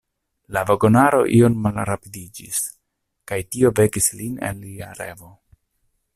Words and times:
La 0.55 0.61
vagonaro 0.69 1.19
iom 1.39 1.57
malrapidiĝis, 1.65 2.63
kaj 3.33 3.39
tio 3.53 3.73
vekis 3.81 4.11
lin 4.23 4.43
el 4.49 4.65
lia 4.67 4.93
revo. 5.03 5.33